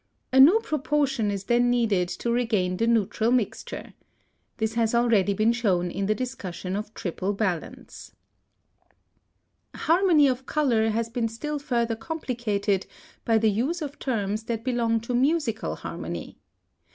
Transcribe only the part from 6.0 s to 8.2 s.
the discussion of triple balance